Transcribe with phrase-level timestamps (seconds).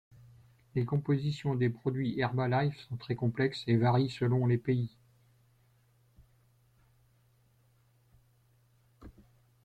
[0.73, 4.97] Les compositions des produits Herbalife sont très complexes et varient selon les pays.